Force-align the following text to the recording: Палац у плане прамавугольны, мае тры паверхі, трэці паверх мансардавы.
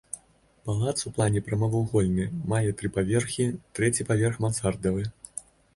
Палац 0.69 0.99
у 1.09 1.13
плане 1.17 1.43
прамавугольны, 1.51 2.25
мае 2.55 2.73
тры 2.81 2.93
паверхі, 2.99 3.49
трэці 3.81 4.11
паверх 4.13 4.45
мансардавы. 4.47 5.11